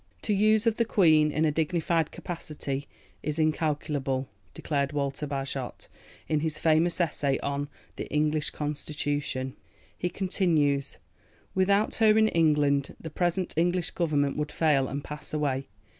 [0.23, 2.87] "The use of the Queen in a dignified capacity
[3.21, 5.87] is incalculable," declared Walter Bagehot
[6.27, 9.55] in his famous essay on The English Constitution.
[9.95, 10.97] He continues:
[11.53, 15.67] "Without her in England, the present English Government would fail and pass away."